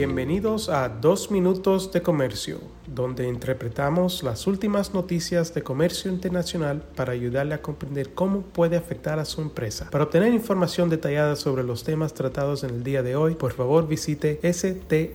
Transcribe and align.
Bienvenidos 0.00 0.70
a 0.70 0.88
Dos 0.88 1.30
Minutos 1.30 1.92
de 1.92 2.00
Comercio, 2.00 2.58
donde 2.86 3.28
interpretamos 3.28 4.22
las 4.22 4.46
últimas 4.46 4.94
noticias 4.94 5.52
de 5.52 5.62
comercio 5.62 6.10
internacional 6.10 6.82
para 6.96 7.12
ayudarle 7.12 7.52
a 7.52 7.60
comprender 7.60 8.14
cómo 8.14 8.40
puede 8.40 8.78
afectar 8.78 9.18
a 9.18 9.26
su 9.26 9.42
empresa. 9.42 9.90
Para 9.90 10.04
obtener 10.04 10.32
información 10.32 10.88
detallada 10.88 11.36
sobre 11.36 11.64
los 11.64 11.84
temas 11.84 12.14
tratados 12.14 12.64
en 12.64 12.70
el 12.70 12.82
día 12.82 13.02
de 13.02 13.14
hoy, 13.14 13.34
por 13.34 13.52
favor 13.52 13.86
visite 13.86 14.40
strtrade.com. 14.42 15.10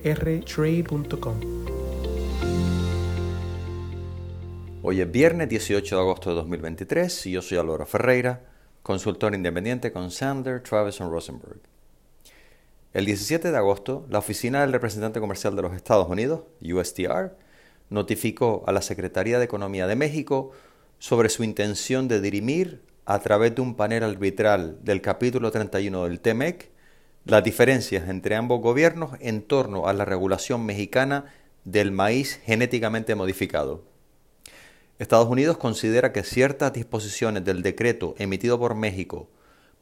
Hoy 4.84 5.02
es 5.02 5.12
viernes 5.12 5.50
18 5.50 5.96
de 5.96 6.02
agosto 6.02 6.30
de 6.30 6.36
2023 6.36 7.26
y 7.26 7.32
yo 7.32 7.42
soy 7.42 7.58
Álvaro 7.58 7.88
Ferreira, 7.88 8.44
consultor 8.84 9.34
independiente 9.34 9.92
con 9.92 10.12
Sander, 10.12 10.62
Travis 10.62 11.00
Rosenberg. 11.00 11.75
El 12.96 13.04
17 13.04 13.52
de 13.52 13.58
agosto, 13.58 14.06
la 14.10 14.20
Oficina 14.20 14.62
del 14.62 14.72
Representante 14.72 15.20
Comercial 15.20 15.54
de 15.54 15.62
los 15.62 15.74
Estados 15.74 16.08
Unidos, 16.08 16.44
USTR, 16.62 17.36
notificó 17.90 18.64
a 18.68 18.72
la 18.72 18.82
Secretaría 18.82 19.38
de 19.38 19.44
Economía 19.44 19.86
de 19.86 19.98
México 19.98 20.52
sobre 20.98 21.28
su 21.28 21.44
intención 21.44 22.08
de 22.08 22.22
dirimir, 22.22 22.84
a 23.06 23.20
través 23.20 23.54
de 23.54 23.62
un 23.62 23.76
panel 23.76 24.02
arbitral 24.02 24.80
del 24.82 25.02
capítulo 25.02 25.52
31 25.52 26.06
del 26.06 26.22
TEMEC, 26.22 26.72
las 27.26 27.44
diferencias 27.44 28.08
entre 28.08 28.38
ambos 28.38 28.62
gobiernos 28.62 29.18
en 29.20 29.42
torno 29.42 29.90
a 29.90 29.94
la 29.94 30.06
regulación 30.06 30.66
mexicana 30.66 31.26
del 31.66 31.92
maíz 31.92 32.40
genéticamente 32.46 33.14
modificado. 33.14 33.84
Estados 35.00 35.28
Unidos 35.28 35.58
considera 35.58 36.14
que 36.14 36.24
ciertas 36.24 36.72
disposiciones 36.72 37.44
del 37.44 37.62
decreto 37.62 38.16
emitido 38.20 38.58
por 38.58 38.74
México, 38.74 39.28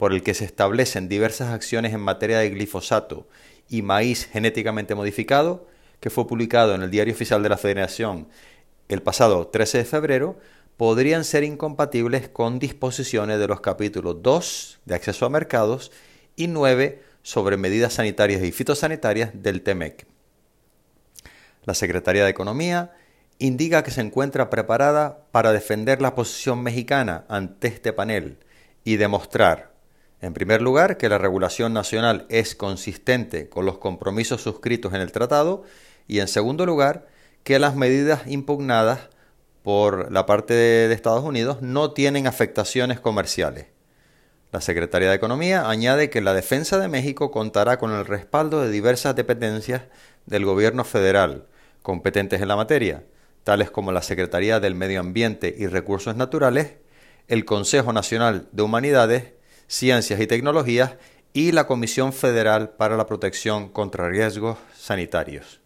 por 0.04 0.12
el 0.12 0.22
que 0.22 0.34
se 0.34 0.44
establecen 0.44 1.08
diversas 1.08 1.54
acciones 1.54 1.94
en 1.94 2.02
materia 2.02 2.40
de 2.40 2.50
glifosato 2.50 3.26
y 3.70 3.84
maíz 3.84 4.26
genéticamente 4.26 4.96
modificado, 4.96 5.66
que 6.02 6.10
fue 6.10 6.28
publicado 6.28 6.76
en 6.76 6.82
el 6.82 6.92
Diario 6.92 7.14
Oficial 7.14 7.42
de 7.42 7.48
la 7.48 7.56
Federación 7.56 8.28
el 8.90 9.02
pasado 9.02 9.48
13 9.48 9.78
de 9.78 9.86
febrero, 9.86 10.38
podrían 10.76 11.24
ser 11.24 11.46
incompatibles 11.46 12.28
con 12.28 12.60
disposiciones 12.60 13.40
de 13.40 13.48
los 13.48 13.62
capítulos 13.62 14.22
2 14.22 14.82
de 14.84 14.94
acceso 14.94 15.26
a 15.26 15.30
mercados 15.30 15.94
y 16.36 16.48
9 16.48 17.02
sobre 17.22 17.56
medidas 17.56 17.94
sanitarias 17.94 18.44
y 18.44 18.52
fitosanitarias 18.52 19.32
del 19.34 19.62
TEMEC. 19.62 20.06
La 21.64 21.76
Secretaría 21.76 22.26
de 22.26 22.32
Economía 22.32 22.92
indica 23.40 23.84
que 23.84 23.92
se 23.92 24.02
encuentra 24.02 24.50
preparada 24.50 25.28
para 25.32 25.54
defender 25.54 26.02
la 26.02 26.14
posición 26.14 26.62
mexicana 26.62 27.24
ante 27.30 27.70
este 27.70 27.94
panel 27.94 28.38
y 28.84 28.98
demostrar, 28.98 29.73
en 30.24 30.34
primer 30.34 30.62
lugar, 30.62 30.96
que 30.96 31.10
la 31.10 31.18
regulación 31.18 31.74
nacional 31.74 32.26
es 32.30 32.56
consistente 32.56 33.50
con 33.50 33.66
los 33.66 33.78
compromisos 33.78 34.42
suscritos 34.42 34.94
en 34.94 35.02
el 35.02 35.12
tratado 35.12 35.64
y, 36.08 36.20
en 36.20 36.30
segundo 36.30 36.66
lugar, 36.66 37.08
que 37.44 37.60
las 37.60 37.76
medidas 37.76 38.22
impugnadas 38.26 39.10
por 39.64 40.14
la 40.14 40.26
parte 40.26 40.54
de, 40.54 40.94
Estados 40.94 41.26
Unidos 41.26 41.62
no 41.62 41.92
tienen 41.92 42.26
afectaciones 42.26 43.02
comerciales. 43.02 43.66
La 44.54 44.62
Secretaría 44.62 45.10
de 45.10 45.16
Economía 45.16 45.70
añade 45.70 46.10
que 46.10 46.22
la 46.22 46.34
defensa 46.34 46.80
de 46.80 46.88
México 46.88 47.30
contará 47.30 47.78
con 47.78 47.92
el 47.92 48.06
respaldo 48.06 48.62
de 48.62 48.72
diversas 48.72 49.18
dependencias 49.18 49.82
del 50.26 50.46
gobierno 50.46 50.86
federal 50.86 51.48
competentes 51.82 52.42
en 52.42 52.48
la 52.48 52.56
materia, 52.56 53.04
tales 53.44 53.70
como 53.70 53.92
la 53.92 54.02
Secretaría 54.02 54.62
del 54.62 54.74
Medio 54.74 55.02
Ambiente 55.02 55.54
y 55.58 55.68
Recursos 55.68 56.16
Naturales, 56.16 56.76
el 57.28 57.44
Consejo 57.44 57.92
Nacional 57.92 58.48
de 58.54 58.64
Humanidades, 58.64 59.34
Ciencias 59.68 60.20
y 60.20 60.28
Tecnologías 60.28 60.96
y 61.34 61.52
la 61.52 61.66
Comisión 61.66 62.14
Federal 62.14 62.70
para 62.70 62.96
la 62.96 63.08
Protección 63.08 63.70
contra 63.70 64.10
Riesgos 64.10 64.58
Sanitarios. 64.76 65.60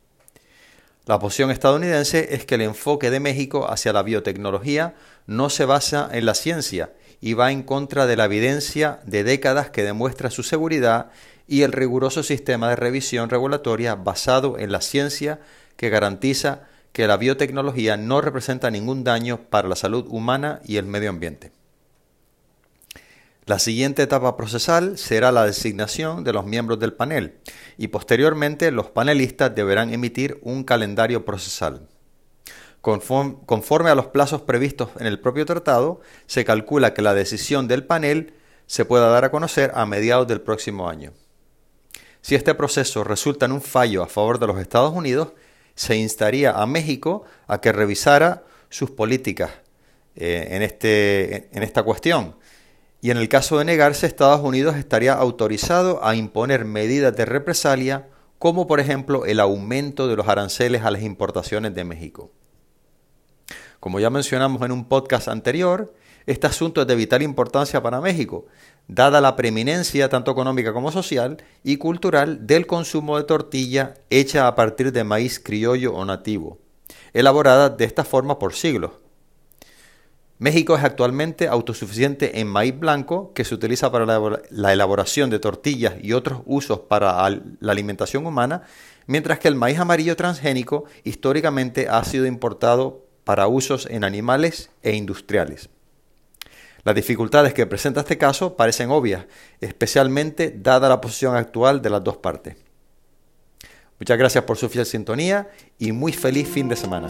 La 1.05 1.19
posición 1.19 1.51
estadounidense 1.51 2.35
es 2.35 2.45
que 2.45 2.55
el 2.55 2.61
enfoque 2.61 3.09
de 3.09 3.21
México 3.21 3.69
hacia 3.69 3.93
la 3.93 4.03
biotecnología 4.03 4.95
no 5.25 5.49
se 5.49 5.65
basa 5.65 6.09
en 6.11 6.25
la 6.25 6.33
ciencia 6.33 6.91
y 7.21 7.33
va 7.33 7.51
en 7.51 7.63
contra 7.63 8.05
de 8.07 8.17
la 8.17 8.25
evidencia 8.25 8.99
de 9.05 9.23
décadas 9.23 9.69
que 9.69 9.83
demuestra 9.83 10.29
su 10.29 10.43
seguridad 10.43 11.11
y 11.47 11.61
el 11.61 11.71
riguroso 11.71 12.23
sistema 12.23 12.69
de 12.69 12.75
revisión 12.75 13.29
regulatoria 13.29 13.95
basado 13.95 14.59
en 14.59 14.71
la 14.71 14.81
ciencia 14.81 15.39
que 15.77 15.89
garantiza 15.89 16.63
que 16.91 17.07
la 17.07 17.17
biotecnología 17.17 17.95
no 17.95 18.21
representa 18.21 18.69
ningún 18.69 19.03
daño 19.03 19.39
para 19.49 19.67
la 19.67 19.75
salud 19.75 20.05
humana 20.09 20.61
y 20.65 20.77
el 20.77 20.85
medio 20.85 21.09
ambiente. 21.09 21.51
La 23.47 23.59
siguiente 23.59 24.03
etapa 24.03 24.35
procesal 24.35 24.97
será 24.97 25.31
la 25.31 25.45
designación 25.45 26.25
de 26.25 26.33
los 26.33 26.45
miembros 26.45 26.79
del 26.79 26.91
panel 26.91 27.39
y 27.77 27.87
posteriormente 27.87 28.71
los 28.71 28.87
panelistas 28.89 29.55
deberán 29.55 29.93
emitir 29.93 30.37
un 30.41 30.65
calendario 30.65 31.23
procesal. 31.23 31.87
Conforme 32.81 33.89
a 33.89 33.95
los 33.95 34.07
plazos 34.07 34.41
previstos 34.41 34.89
en 34.99 35.07
el 35.07 35.21
propio 35.21 35.45
tratado, 35.45 36.01
se 36.25 36.43
calcula 36.43 36.93
que 36.93 37.01
la 37.01 37.13
decisión 37.13 37.69
del 37.69 37.85
panel 37.85 38.33
se 38.65 38.83
pueda 38.83 39.07
dar 39.07 39.23
a 39.23 39.31
conocer 39.31 39.71
a 39.75 39.85
mediados 39.85 40.27
del 40.27 40.41
próximo 40.41 40.89
año. 40.89 41.13
Si 42.19 42.35
este 42.35 42.53
proceso 42.53 43.05
resulta 43.05 43.45
en 43.45 43.53
un 43.53 43.61
fallo 43.61 44.03
a 44.03 44.07
favor 44.07 44.39
de 44.39 44.47
los 44.47 44.59
Estados 44.59 44.93
Unidos, 44.93 45.31
se 45.73 45.95
instaría 45.95 46.51
a 46.51 46.65
México 46.65 47.23
a 47.47 47.61
que 47.61 47.71
revisara 47.71 48.43
sus 48.69 48.91
políticas 48.91 49.51
eh, 50.17 50.49
en, 50.51 50.63
este, 50.63 51.47
en 51.55 51.63
esta 51.63 51.83
cuestión. 51.83 52.35
Y 52.99 53.11
en 53.11 53.17
el 53.17 53.29
caso 53.29 53.59
de 53.59 53.65
negarse, 53.65 54.07
Estados 54.07 54.41
Unidos 54.41 54.75
estaría 54.75 55.13
autorizado 55.13 56.03
a 56.03 56.15
imponer 56.15 56.65
medidas 56.65 57.15
de 57.15 57.25
represalia, 57.25 58.07
como 58.39 58.65
por 58.67 58.79
ejemplo 58.79 59.25
el 59.25 59.39
aumento 59.39 60.07
de 60.07 60.15
los 60.15 60.27
aranceles 60.27 60.83
a 60.83 60.91
las 60.91 61.03
importaciones 61.03 61.75
de 61.75 61.83
México. 61.83 62.31
Como 63.79 63.99
ya 63.99 64.09
mencionamos 64.09 64.61
en 64.63 64.71
un 64.71 64.85
podcast 64.85 65.27
anterior, 65.27 65.93
este 66.25 66.47
asunto 66.47 66.81
es 66.81 66.87
de 66.87 66.95
vital 66.95 67.21
importancia 67.21 67.81
para 67.81 68.01
México, 68.01 68.47
dada 68.87 69.21
la 69.21 69.35
preeminencia 69.35 70.09
tanto 70.09 70.31
económica 70.31 70.73
como 70.73 70.91
social 70.91 71.37
y 71.63 71.77
cultural 71.77 72.45
del 72.47 72.67
consumo 72.67 73.17
de 73.17 73.23
tortilla 73.23 73.93
hecha 74.09 74.47
a 74.47 74.55
partir 74.55 74.91
de 74.91 75.03
maíz 75.03 75.39
criollo 75.39 75.93
o 75.93 76.03
nativo, 76.03 76.59
elaborada 77.13 77.69
de 77.69 77.85
esta 77.85 78.03
forma 78.03 78.39
por 78.39 78.55
siglos. 78.55 78.91
México 80.39 80.75
es 80.77 80.83
actualmente 80.83 81.47
autosuficiente 81.47 82.39
en 82.39 82.47
maíz 82.47 82.77
blanco, 82.77 83.33
que 83.33 83.43
se 83.43 83.55
utiliza 83.55 83.91
para 83.91 84.05
la 84.51 84.73
elaboración 84.73 85.31
de 85.31 85.39
tortillas 85.39 85.95
y 86.01 86.13
otros 86.13 86.41
usos 86.45 86.81
para 86.81 87.27
la 87.29 87.71
alimentación 87.71 88.25
humana, 88.25 88.61
mientras 89.07 89.39
que 89.39 89.47
el 89.47 89.55
maíz 89.55 89.79
amarillo 89.79 90.15
transgénico 90.15 90.85
históricamente 91.03 91.89
ha 91.89 92.03
sido 92.03 92.27
importado 92.27 93.03
para 93.23 93.47
usos 93.47 93.87
en 93.89 94.03
animales 94.03 94.69
e 94.83 94.95
industriales. 94.95 95.69
Las 96.83 96.95
dificultades 96.95 97.53
que 97.53 97.65
presenta 97.65 98.01
este 98.01 98.19
caso 98.19 98.55
parecen 98.55 98.91
obvias, 98.91 99.25
especialmente 99.59 100.55
dada 100.55 100.87
la 100.87 101.01
posición 101.01 101.35
actual 101.35 101.81
de 101.81 101.89
las 101.89 102.03
dos 102.03 102.17
partes. 102.17 102.55
Muchas 103.99 104.17
gracias 104.19 104.43
por 104.43 104.57
su 104.57 104.69
fiel 104.69 104.85
sintonía 104.85 105.49
y 105.79 105.91
muy 105.91 106.13
feliz 106.13 106.47
fin 106.47 106.69
de 106.69 106.75
semana. 106.75 107.09